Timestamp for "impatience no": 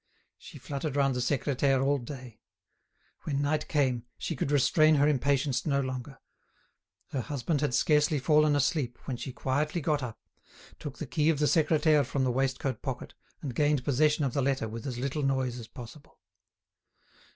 5.07-5.79